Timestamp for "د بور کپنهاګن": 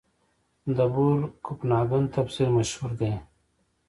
0.75-2.03